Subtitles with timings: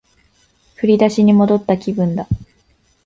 [0.77, 2.27] 振り出しに戻った気分だ